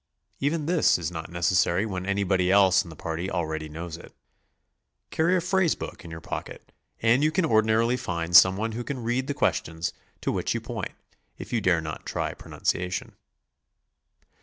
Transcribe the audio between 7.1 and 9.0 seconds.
you can ordi narily find some one who